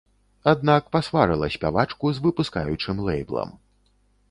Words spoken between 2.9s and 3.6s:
лэйблам.